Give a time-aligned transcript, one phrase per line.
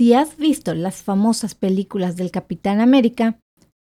[0.00, 3.38] Si has visto las famosas películas del Capitán América,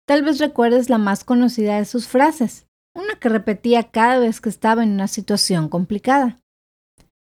[0.06, 4.50] tal vez recuerdes la más conocida de sus frases, una que repetía cada vez que
[4.50, 6.42] estaba en una situación complicada.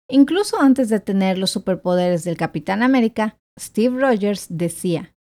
[0.10, 5.16] Incluso antes de tener los superpoderes del Capitán América, Steve Rogers decía,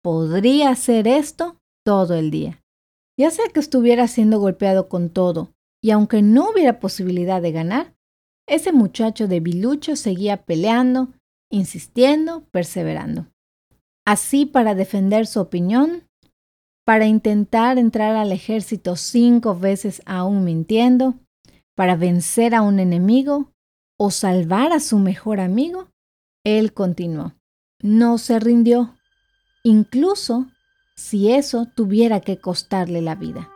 [0.00, 2.62] podría hacer esto todo el día.
[3.18, 7.96] Ya sea que estuviera siendo golpeado con todo, y aunque no hubiera posibilidad de ganar,
[8.46, 11.08] ese muchacho de Bilucho seguía peleando,
[11.50, 13.26] insistiendo, perseverando.
[14.04, 16.04] Así para defender su opinión,
[16.84, 21.14] para intentar entrar al ejército cinco veces aún mintiendo,
[21.74, 23.52] para vencer a un enemigo
[23.98, 25.90] o salvar a su mejor amigo,
[26.44, 27.34] él continuó.
[27.80, 28.96] No se rindió,
[29.62, 30.46] incluso
[30.96, 33.50] si eso tuviera que costarle la vida.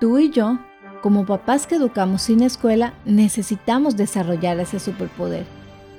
[0.00, 0.58] Tú y yo,
[1.02, 5.46] como papás que educamos sin escuela, necesitamos desarrollar ese superpoder,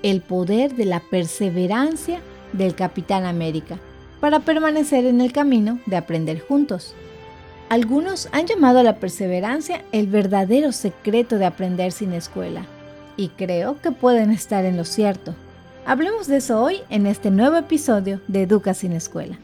[0.03, 2.19] el poder de la perseverancia
[2.53, 3.77] del Capitán América
[4.19, 6.93] para permanecer en el camino de aprender juntos.
[7.69, 12.65] Algunos han llamado a la perseverancia el verdadero secreto de aprender sin escuela,
[13.15, 15.35] y creo que pueden estar en lo cierto.
[15.85, 19.37] Hablemos de eso hoy en este nuevo episodio de Educa sin escuela.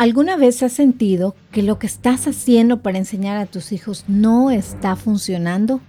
[0.00, 4.50] ¿Alguna vez has sentido que lo que estás haciendo para enseñar a tus hijos no
[4.50, 5.82] está funcionando?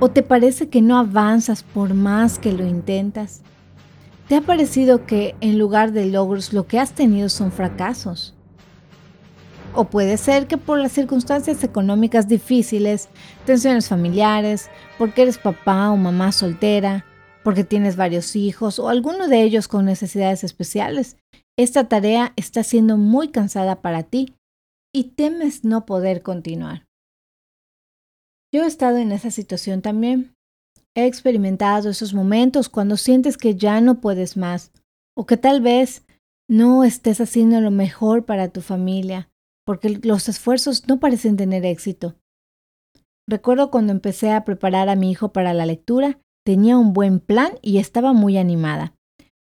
[0.00, 3.42] ¿O te parece que no avanzas por más que lo intentas?
[4.26, 8.34] ¿Te ha parecido que en lugar de logros lo que has tenido son fracasos?
[9.72, 13.08] O puede ser que por las circunstancias económicas difíciles,
[13.44, 17.04] tensiones familiares, porque eres papá o mamá soltera,
[17.44, 21.16] porque tienes varios hijos o alguno de ellos con necesidades especiales,
[21.58, 24.34] esta tarea está siendo muy cansada para ti
[24.94, 26.86] y temes no poder continuar.
[28.54, 30.34] Yo he estado en esa situación también.
[30.94, 34.72] He experimentado esos momentos cuando sientes que ya no puedes más
[35.16, 36.06] o que tal vez
[36.48, 39.28] no estés haciendo lo mejor para tu familia
[39.66, 42.14] porque los esfuerzos no parecen tener éxito.
[43.28, 47.58] Recuerdo cuando empecé a preparar a mi hijo para la lectura, tenía un buen plan
[47.60, 48.94] y estaba muy animada.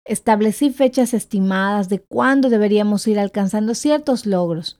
[0.07, 4.79] Establecí fechas estimadas de cuándo deberíamos ir alcanzando ciertos logros.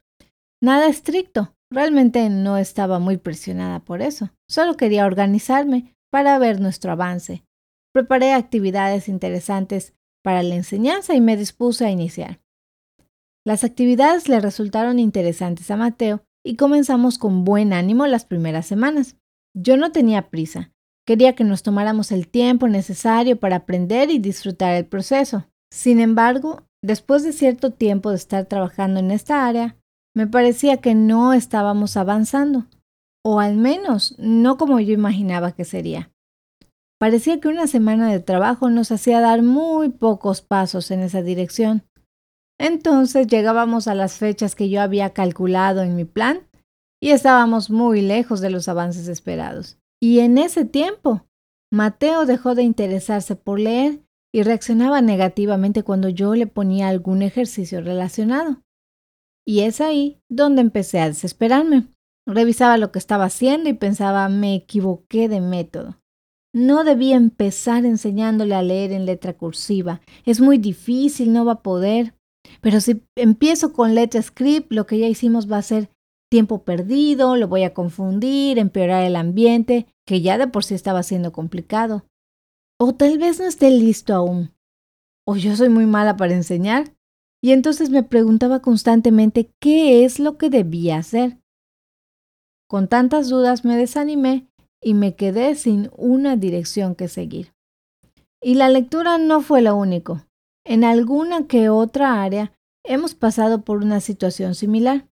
[0.62, 4.30] Nada estricto, realmente no estaba muy presionada por eso.
[4.48, 7.44] Solo quería organizarme para ver nuestro avance.
[7.92, 12.40] Preparé actividades interesantes para la enseñanza y me dispuse a iniciar.
[13.46, 19.18] Las actividades le resultaron interesantes a Mateo y comenzamos con buen ánimo las primeras semanas.
[19.56, 20.72] Yo no tenía prisa,
[21.06, 25.46] Quería que nos tomáramos el tiempo necesario para aprender y disfrutar el proceso.
[25.72, 29.76] Sin embargo, después de cierto tiempo de estar trabajando en esta área,
[30.16, 32.66] me parecía que no estábamos avanzando,
[33.24, 36.12] o al menos no como yo imaginaba que sería.
[37.00, 41.84] Parecía que una semana de trabajo nos hacía dar muy pocos pasos en esa dirección.
[42.58, 46.48] Entonces llegábamos a las fechas que yo había calculado en mi plan
[47.02, 49.78] y estábamos muy lejos de los avances esperados.
[50.06, 51.26] Y en ese tiempo,
[51.74, 57.82] Mateo dejó de interesarse por leer y reaccionaba negativamente cuando yo le ponía algún ejercicio
[57.82, 58.62] relacionado.
[59.48, 61.88] Y es ahí donde empecé a desesperarme.
[62.28, 65.98] Revisaba lo que estaba haciendo y pensaba, me equivoqué de método.
[66.54, 70.02] No debía empezar enseñándole a leer en letra cursiva.
[70.24, 72.14] Es muy difícil, no va a poder.
[72.62, 75.90] Pero si empiezo con letra script, lo que ya hicimos va a ser
[76.30, 81.04] tiempo perdido, lo voy a confundir, empeorar el ambiente que ya de por sí estaba
[81.04, 82.06] siendo complicado.
[82.80, 84.54] O tal vez no esté listo aún.
[85.26, 86.94] O yo soy muy mala para enseñar.
[87.42, 91.38] Y entonces me preguntaba constantemente qué es lo que debía hacer.
[92.68, 94.48] Con tantas dudas me desanimé
[94.82, 97.54] y me quedé sin una dirección que seguir.
[98.42, 100.26] Y la lectura no fue lo único.
[100.64, 102.52] En alguna que otra área
[102.84, 105.08] hemos pasado por una situación similar.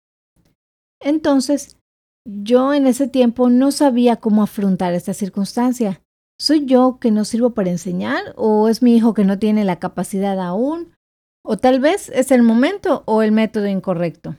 [1.00, 1.79] Entonces
[2.24, 6.02] yo en ese tiempo no sabía cómo afrontar esta circunstancia.
[6.38, 9.78] ¿Soy yo que no sirvo para enseñar o es mi hijo que no tiene la
[9.78, 10.94] capacidad aún?
[11.44, 14.36] O tal vez es el momento o el método incorrecto.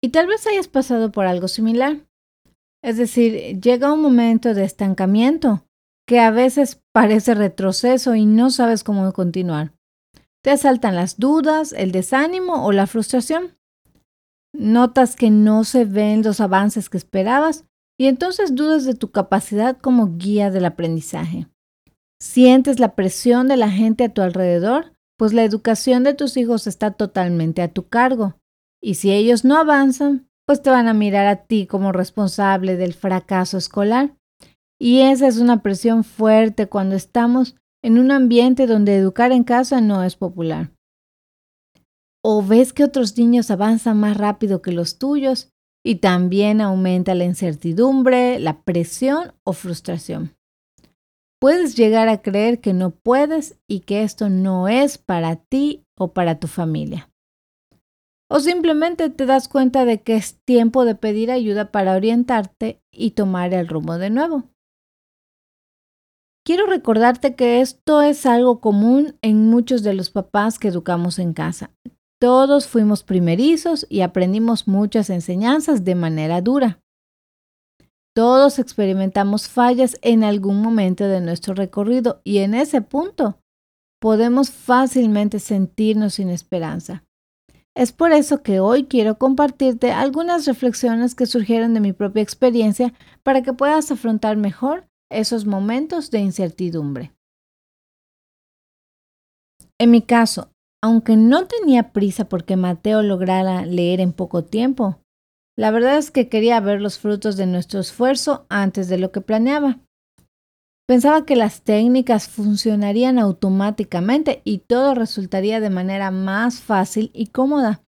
[0.00, 1.98] Y tal vez hayas pasado por algo similar.
[2.82, 5.64] Es decir, llega un momento de estancamiento
[6.06, 9.72] que a veces parece retroceso y no sabes cómo continuar.
[10.42, 13.57] Te asaltan las dudas, el desánimo o la frustración.
[14.54, 17.64] Notas que no se ven los avances que esperabas
[17.98, 21.48] y entonces dudas de tu capacidad como guía del aprendizaje.
[22.20, 26.66] Sientes la presión de la gente a tu alrededor, pues la educación de tus hijos
[26.66, 28.34] está totalmente a tu cargo.
[28.82, 32.94] Y si ellos no avanzan, pues te van a mirar a ti como responsable del
[32.94, 34.14] fracaso escolar.
[34.80, 39.80] Y esa es una presión fuerte cuando estamos en un ambiente donde educar en casa
[39.80, 40.70] no es popular.
[42.30, 45.50] O ves que otros niños avanzan más rápido que los tuyos
[45.82, 50.36] y también aumenta la incertidumbre, la presión o frustración.
[51.40, 56.12] Puedes llegar a creer que no puedes y que esto no es para ti o
[56.12, 57.10] para tu familia.
[58.28, 63.12] O simplemente te das cuenta de que es tiempo de pedir ayuda para orientarte y
[63.12, 64.44] tomar el rumbo de nuevo.
[66.44, 71.32] Quiero recordarte que esto es algo común en muchos de los papás que educamos en
[71.32, 71.70] casa.
[72.20, 76.80] Todos fuimos primerizos y aprendimos muchas enseñanzas de manera dura.
[78.14, 83.38] Todos experimentamos fallas en algún momento de nuestro recorrido y en ese punto
[84.00, 87.04] podemos fácilmente sentirnos sin esperanza.
[87.76, 92.92] Es por eso que hoy quiero compartirte algunas reflexiones que surgieron de mi propia experiencia
[93.22, 97.12] para que puedas afrontar mejor esos momentos de incertidumbre.
[99.78, 100.50] En mi caso,
[100.82, 105.00] aunque no tenía prisa porque Mateo lograra leer en poco tiempo,
[105.56, 109.20] la verdad es que quería ver los frutos de nuestro esfuerzo antes de lo que
[109.20, 109.80] planeaba.
[110.86, 117.82] Pensaba que las técnicas funcionarían automáticamente y todo resultaría de manera más fácil y cómoda.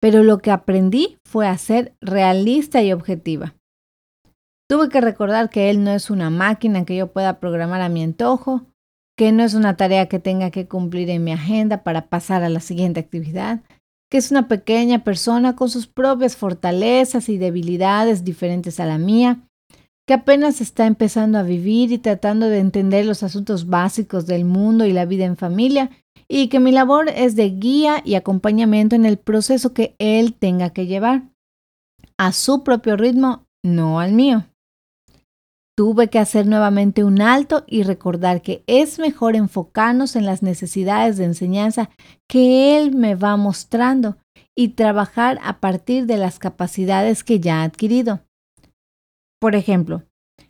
[0.00, 3.54] Pero lo que aprendí fue a ser realista y objetiva.
[4.68, 8.02] Tuve que recordar que él no es una máquina que yo pueda programar a mi
[8.02, 8.62] antojo,
[9.16, 12.50] que no es una tarea que tenga que cumplir en mi agenda para pasar a
[12.50, 13.62] la siguiente actividad,
[14.10, 19.40] que es una pequeña persona con sus propias fortalezas y debilidades diferentes a la mía,
[20.06, 24.86] que apenas está empezando a vivir y tratando de entender los asuntos básicos del mundo
[24.86, 25.90] y la vida en familia,
[26.28, 30.70] y que mi labor es de guía y acompañamiento en el proceso que él tenga
[30.70, 31.22] que llevar,
[32.18, 34.44] a su propio ritmo, no al mío.
[35.76, 41.18] Tuve que hacer nuevamente un alto y recordar que es mejor enfocarnos en las necesidades
[41.18, 41.90] de enseñanza
[42.26, 44.16] que Él me va mostrando
[44.56, 48.20] y trabajar a partir de las capacidades que ya ha adquirido.
[49.38, 50.04] Por ejemplo,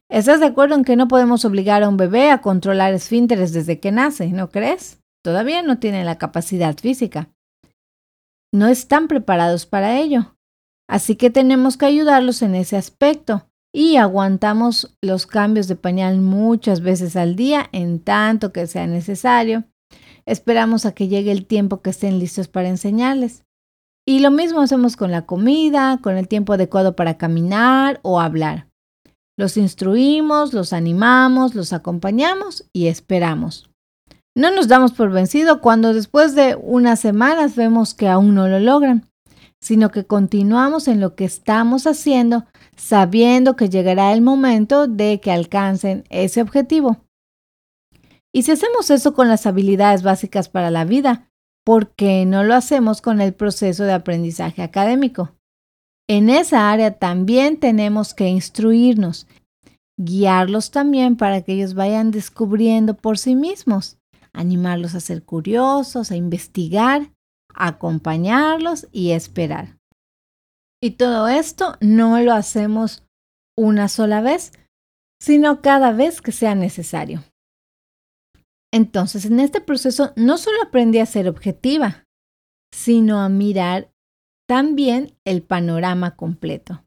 [0.08, 3.80] ¿estás de acuerdo en que no podemos obligar a un bebé a controlar esfínteres desde
[3.80, 5.00] que nace, no crees?
[5.24, 7.30] Todavía no tiene la capacidad física.
[8.54, 10.36] No están preparados para ello.
[10.88, 16.80] Así que tenemos que ayudarlos en ese aspecto y aguantamos los cambios de pañal muchas
[16.80, 19.64] veces al día en tanto que sea necesario.
[20.24, 23.44] Esperamos a que llegue el tiempo que estén listos para enseñarles.
[24.08, 28.66] Y lo mismo hacemos con la comida, con el tiempo adecuado para caminar o hablar.
[29.36, 33.68] Los instruimos, los animamos, los acompañamos y esperamos.
[34.34, 38.58] No nos damos por vencido cuando después de unas semanas vemos que aún no lo
[38.58, 39.06] logran
[39.60, 42.44] sino que continuamos en lo que estamos haciendo
[42.76, 46.98] sabiendo que llegará el momento de que alcancen ese objetivo.
[48.32, 51.30] Y si hacemos eso con las habilidades básicas para la vida,
[51.64, 55.32] ¿por qué no lo hacemos con el proceso de aprendizaje académico?
[56.08, 59.26] En esa área también tenemos que instruirnos,
[59.98, 63.98] guiarlos también para que ellos vayan descubriendo por sí mismos,
[64.32, 67.10] animarlos a ser curiosos, a investigar
[67.56, 69.78] acompañarlos y esperar.
[70.86, 73.04] Y todo esto no lo hacemos
[73.58, 74.52] una sola vez,
[75.20, 77.24] sino cada vez que sea necesario.
[78.72, 82.04] Entonces, en este proceso no solo aprendí a ser objetiva,
[82.72, 83.90] sino a mirar
[84.48, 86.84] también el panorama completo.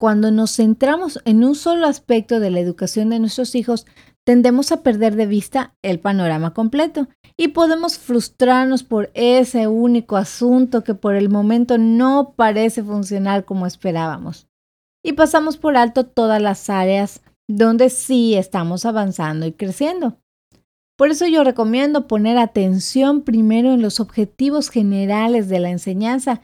[0.00, 3.86] Cuando nos centramos en un solo aspecto de la educación de nuestros hijos,
[4.26, 10.82] tendemos a perder de vista el panorama completo y podemos frustrarnos por ese único asunto
[10.82, 14.48] que por el momento no parece funcionar como esperábamos.
[15.04, 20.18] Y pasamos por alto todas las áreas donde sí estamos avanzando y creciendo.
[20.98, 26.40] Por eso yo recomiendo poner atención primero en los objetivos generales de la enseñanza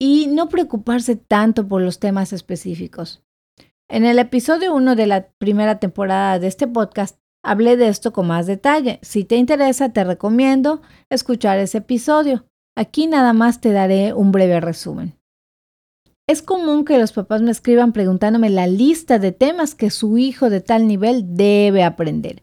[0.00, 3.25] y no preocuparse tanto por los temas específicos.
[3.88, 8.26] En el episodio 1 de la primera temporada de este podcast hablé de esto con
[8.26, 8.98] más detalle.
[9.02, 12.46] Si te interesa, te recomiendo escuchar ese episodio.
[12.76, 15.16] Aquí nada más te daré un breve resumen.
[16.28, 20.50] Es común que los papás me escriban preguntándome la lista de temas que su hijo
[20.50, 22.42] de tal nivel debe aprender.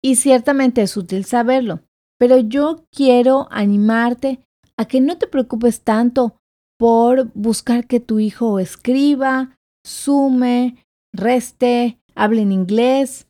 [0.00, 1.80] Y ciertamente es útil saberlo,
[2.16, 4.40] pero yo quiero animarte
[4.76, 6.36] a que no te preocupes tanto
[6.78, 13.26] por buscar que tu hijo escriba, sume, reste, hable en inglés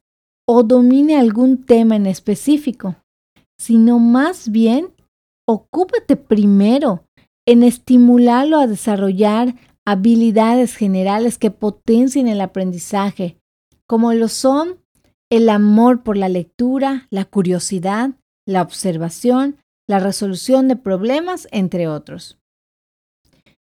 [0.46, 2.96] o domine algún tema en específico,
[3.58, 4.92] sino más bien
[5.46, 7.04] ocúpate primero
[7.46, 9.54] en estimularlo a desarrollar
[9.86, 13.38] habilidades generales que potencien el aprendizaje,
[13.86, 14.80] como lo son
[15.30, 18.10] el amor por la lectura, la curiosidad,
[18.46, 19.56] la observación,
[19.88, 22.39] la resolución de problemas, entre otros.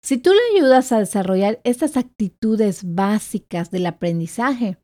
[0.04, 4.78] Si tú le ayudas a desarrollar estas actitudes básicas del aprendizaje,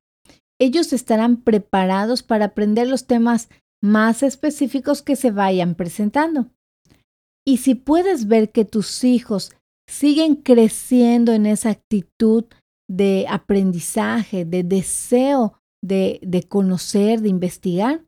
[0.60, 3.50] ellos estarán preparados para aprender los temas
[3.82, 6.50] más específicos que se vayan presentando.
[7.46, 9.54] Y si puedes ver que tus hijos
[9.88, 12.46] siguen creciendo en esa actitud
[12.90, 18.04] de aprendizaje, de deseo de, de conocer, de investigar,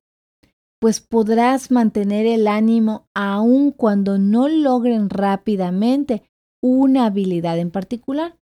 [0.79, 6.26] pues podrás mantener el ánimo aun cuando no logren rápidamente
[6.61, 8.37] una habilidad en particular.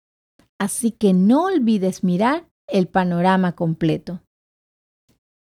[0.59, 4.21] Así que no olvides mirar el panorama completo.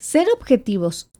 [0.01, 1.11] Ser objetivos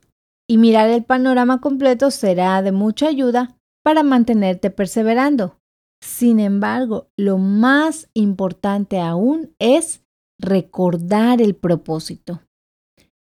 [0.49, 5.57] y mirar el panorama completo será de mucha ayuda para mantenerte perseverando.
[6.03, 10.03] Sin embargo, lo más importante aún es
[10.39, 12.41] recordar el propósito.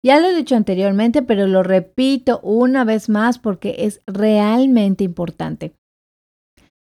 [0.04, 5.74] Ya lo he dicho anteriormente, pero lo repito una vez más porque es realmente importante.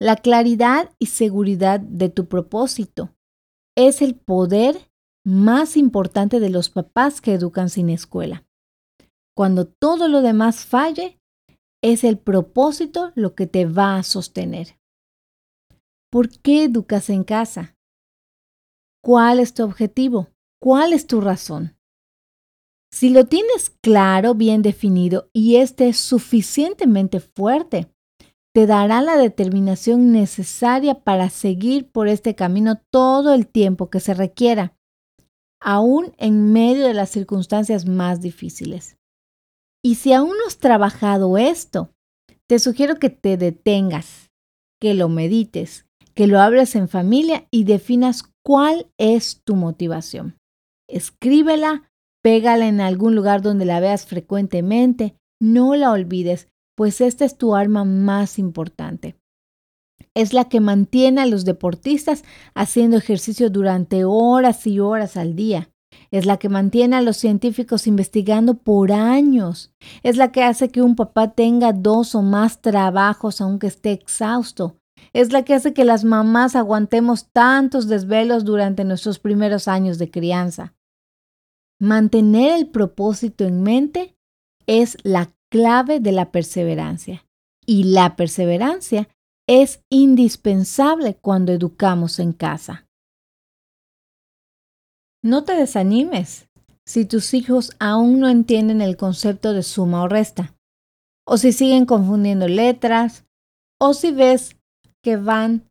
[0.02, 3.14] La claridad y seguridad de tu propósito
[3.76, 4.90] es el poder
[5.26, 8.46] más importante de los papás que educan sin escuela.
[9.36, 11.20] Cuando todo lo demás falle,
[11.84, 14.80] es el propósito lo que te va a sostener.
[16.10, 17.78] ¿Por qué educas en casa?
[19.04, 20.30] ¿Cuál es tu objetivo?
[20.62, 21.78] ¿Cuál es tu razón?
[22.92, 27.94] Si lo tienes claro, bien definido y este es suficientemente fuerte,
[28.60, 34.14] te dará la determinación necesaria para seguir por este camino todo el tiempo que se
[34.14, 34.76] requiera,
[35.62, 38.98] aún en medio de las circunstancias más difíciles.
[39.82, 41.94] Y si aún no has trabajado esto,
[42.48, 44.30] te sugiero que te detengas,
[44.78, 50.36] que lo medites, que lo hables en familia y definas cuál es tu motivación.
[50.90, 51.90] Escríbela,
[52.22, 56.50] pégala en algún lugar donde la veas frecuentemente, no la olvides,
[56.80, 59.18] pues esta es tu arma más importante.
[60.14, 62.24] Es la que mantiene a los deportistas
[62.56, 65.72] haciendo ejercicio durante horas y horas al día.
[66.10, 69.74] Es la que mantiene a los científicos investigando por años.
[70.04, 74.78] Es la que hace que un papá tenga dos o más trabajos aunque esté exhausto.
[75.12, 80.10] Es la que hace que las mamás aguantemos tantos desvelos durante nuestros primeros años de
[80.10, 80.76] crianza.
[81.78, 84.16] Mantener el propósito en mente
[84.66, 87.26] es la clave de la perseverancia.
[87.66, 89.10] Y la perseverancia
[89.48, 92.88] es indispensable cuando educamos en casa.
[95.24, 96.50] No te desanimes
[96.86, 100.56] si tus hijos aún no entienden el concepto de suma o resta,
[101.26, 103.26] o si siguen confundiendo letras,
[103.80, 104.56] o si ves
[105.04, 105.70] que van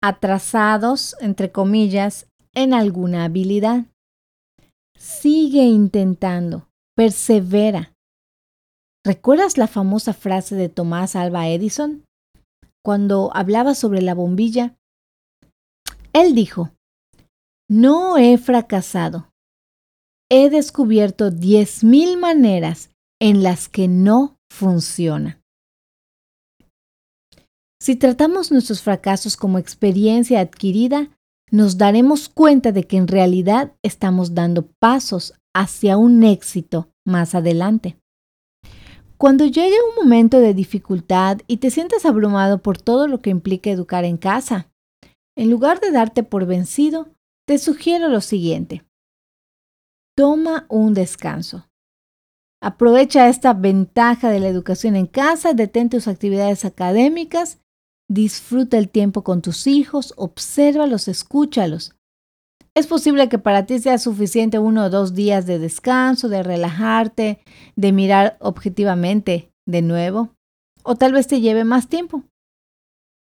[0.00, 3.86] atrasados, entre comillas, en alguna habilidad.
[4.96, 7.92] Sigue intentando, persevera.
[9.04, 12.04] ¿Recuerdas la famosa frase de Tomás Alba Edison?
[12.84, 14.76] Cuando hablaba sobre la bombilla,
[16.12, 16.70] él dijo,
[17.68, 19.30] no he fracasado.
[20.30, 22.90] He descubierto 10.000 maneras
[23.20, 25.40] en las que no funciona.
[27.82, 31.08] Si tratamos nuestros fracasos como experiencia adquirida,
[31.50, 37.96] nos daremos cuenta de que en realidad estamos dando pasos hacia un éxito más adelante.
[39.20, 43.68] Cuando llegue un momento de dificultad y te sientas abrumado por todo lo que implica
[43.68, 44.70] educar en casa,
[45.36, 47.06] en lugar de darte por vencido,
[47.46, 48.82] te sugiero lo siguiente.
[50.16, 51.68] Toma un descanso.
[52.62, 57.58] Aprovecha esta ventaja de la educación en casa, detén tus actividades académicas,
[58.08, 61.94] disfruta el tiempo con tus hijos, obsérvalos, escúchalos.
[62.74, 67.40] Es posible que para ti sea suficiente uno o dos días de descanso, de relajarte,
[67.76, 70.30] de mirar objetivamente de nuevo,
[70.82, 72.24] o tal vez te lleve más tiempo.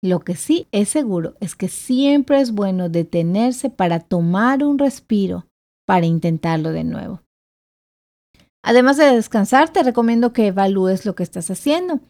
[0.02, 5.46] Lo que sí es seguro es que siempre es bueno detenerse para tomar un respiro
[5.86, 7.22] para intentarlo de nuevo.
[8.64, 12.00] Además de descansar, te recomiendo que evalúes lo que estás haciendo.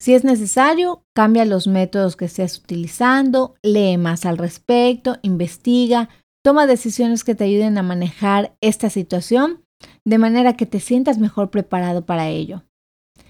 [0.00, 6.08] Si es necesario, cambia los métodos que estés utilizando, lee más al respecto, investiga,
[6.42, 9.64] toma decisiones que te ayuden a manejar esta situación
[10.04, 12.64] de manera que te sientas mejor preparado para ello.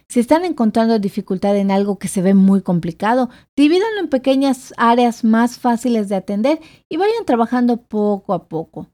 [0.09, 5.25] Si están encontrando dificultad en algo que se ve muy complicado, divídanlo en pequeñas áreas
[5.25, 8.89] más fáciles de atender y vayan trabajando poco a poco.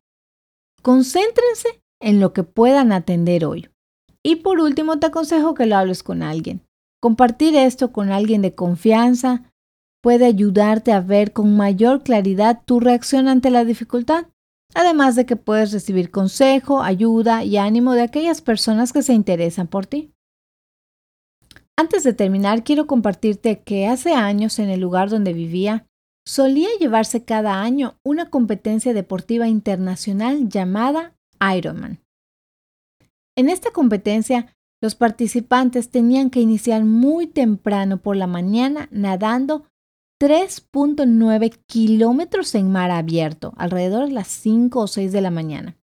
[0.80, 3.68] Concéntrense en lo que puedan atender hoy.
[4.22, 6.62] Y por último, te aconsejo que lo hables con alguien.
[7.00, 9.48] Compartir esto con alguien de confianza
[10.02, 14.26] puede ayudarte a ver con mayor claridad tu reacción ante la dificultad,
[14.75, 19.67] además de que puedes recibir consejo, ayuda y ánimo de aquellas personas que se interesan
[19.67, 20.12] por ti.
[21.76, 25.87] Antes de terminar, quiero compartirte que hace años en el lugar donde vivía,
[26.26, 31.14] solía llevarse cada año una competencia deportiva internacional llamada
[31.57, 32.00] Ironman.
[33.37, 34.52] En esta competencia,
[34.83, 39.64] los participantes tenían que iniciar muy temprano por la mañana nadando
[40.20, 45.76] 3.9 kilómetros en mar abierto, alrededor de las 5 o 6 de la mañana.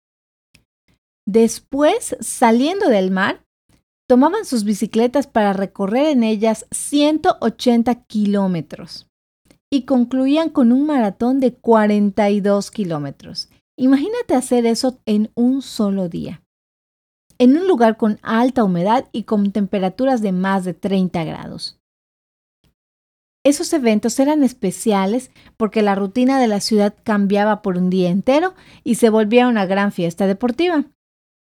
[1.26, 3.44] Después, saliendo del mar,
[4.08, 9.08] tomaban sus bicicletas para recorrer en ellas 180 kilómetros
[9.70, 13.48] y concluían con un maratón de 42 kilómetros.
[13.78, 16.42] Imagínate hacer eso en un solo día,
[17.38, 21.81] en un lugar con alta humedad y con temperaturas de más de 30 grados.
[23.44, 28.54] Esos eventos eran especiales porque la rutina de la ciudad cambiaba por un día entero
[28.84, 30.84] y se volvía una gran fiesta deportiva.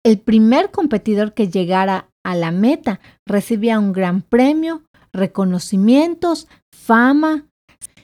[0.04, 7.46] El primer competidor que llegara a la meta recibía un gran premio, reconocimientos, fama,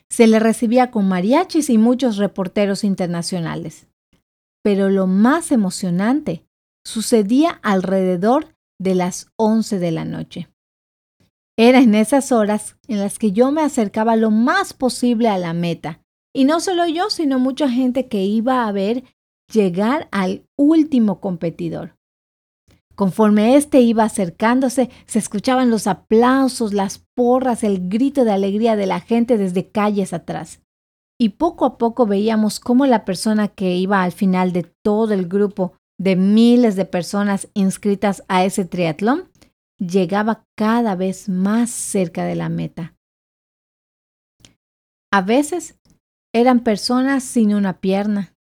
[0.10, 3.88] se le recibía con mariachis y muchos reporteros internacionales.
[4.64, 6.46] Pero lo más emocionante
[6.86, 10.53] sucedía alrededor de las 11 de la noche.
[11.58, 15.54] Era en esas horas en las que yo me acercaba lo más posible a la
[15.54, 16.02] meta.
[16.36, 19.04] Y no solo yo, sino mucha gente que iba a ver
[19.52, 21.96] llegar al último competidor.
[22.96, 28.86] Conforme éste iba acercándose, se escuchaban los aplausos, las porras, el grito de alegría de
[28.86, 30.62] la gente desde calles atrás.
[31.20, 35.28] Y poco a poco veíamos cómo la persona que iba al final de todo el
[35.28, 39.30] grupo de miles de personas inscritas a ese triatlón
[39.88, 42.96] llegaba cada vez más cerca de la meta.
[45.12, 45.80] A veces
[46.34, 48.34] eran personas sin una pierna.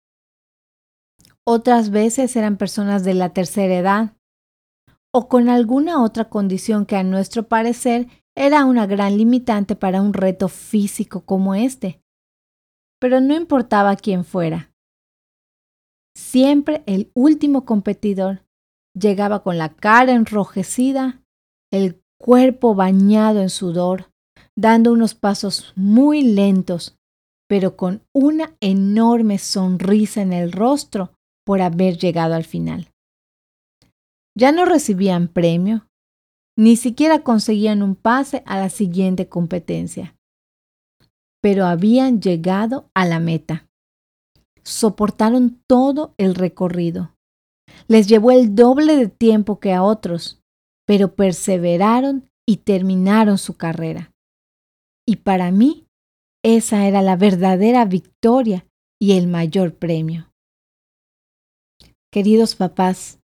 [1.46, 4.16] Otras veces eran personas de la tercera edad
[5.14, 10.14] o con alguna otra condición que a nuestro parecer era una gran limitante para un
[10.14, 12.00] reto físico como este.
[12.98, 14.72] Pero no importaba quién fuera.
[16.16, 18.46] Siempre el último competidor
[18.94, 21.21] llegaba con la cara enrojecida
[21.72, 24.10] el cuerpo bañado en sudor,
[24.56, 26.96] dando unos pasos muy lentos,
[27.48, 31.12] pero con una enorme sonrisa en el rostro
[31.44, 32.90] por haber llegado al final.
[34.36, 35.86] Ya no recibían premio,
[36.56, 40.14] ni siquiera conseguían un pase a la siguiente competencia,
[41.42, 43.66] pero habían llegado a la meta.
[44.62, 47.14] Soportaron todo el recorrido.
[47.88, 50.41] Les llevó el doble de tiempo que a otros,
[50.86, 54.12] pero perseveraron y terminaron su carrera.
[55.06, 55.86] Y para mí,
[56.44, 58.66] esa era la verdadera victoria
[59.00, 60.32] y el mayor premio.
[62.12, 63.20] Queridos papás,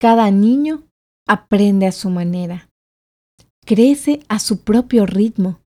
[0.00, 0.88] cada niño
[1.28, 2.70] aprende a su manera,
[3.64, 5.60] crece a su propio ritmo.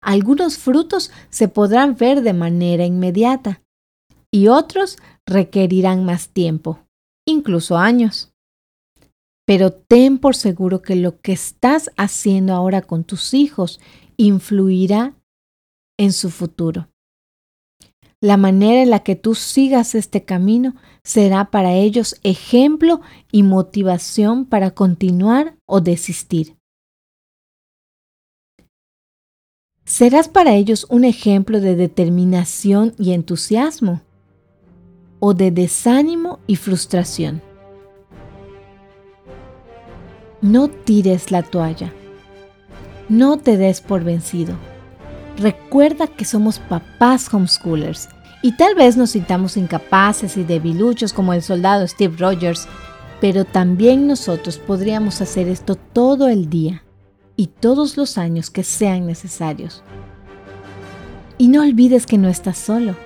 [0.00, 3.62] Algunos frutos se podrán ver de manera inmediata
[4.30, 6.86] y otros requerirán más tiempo,
[7.26, 8.31] incluso años.
[9.44, 13.80] Pero ten por seguro que lo que estás haciendo ahora con tus hijos
[14.16, 15.14] influirá
[15.98, 16.88] en su futuro.
[18.20, 23.00] La manera en la que tú sigas este camino será para ellos ejemplo
[23.32, 26.56] y motivación para continuar o desistir.
[29.84, 34.02] Serás para ellos un ejemplo de determinación y entusiasmo
[35.18, 37.51] o de desánimo y frustración.
[40.42, 41.92] No tires la toalla.
[43.08, 44.56] No te des por vencido.
[45.38, 48.08] Recuerda que somos papás homeschoolers
[48.42, 52.66] y tal vez nos sintamos incapaces y debiluchos como el soldado Steve Rogers,
[53.20, 56.82] pero también nosotros podríamos hacer esto todo el día
[57.36, 59.84] y todos los años que sean necesarios.
[61.38, 62.96] Y no olvides que no estás solo.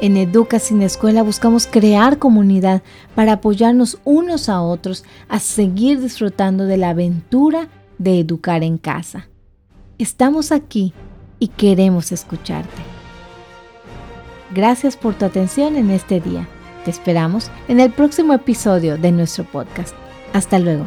[0.00, 2.82] En Educa sin Escuela buscamos crear comunidad
[3.14, 9.28] para apoyarnos unos a otros a seguir disfrutando de la aventura de educar en casa.
[9.98, 10.92] Estamos aquí
[11.38, 12.82] y queremos escucharte.
[14.54, 16.46] Gracias por tu atención en este día.
[16.84, 19.94] Te esperamos en el próximo episodio de nuestro podcast.
[20.34, 20.84] Hasta luego.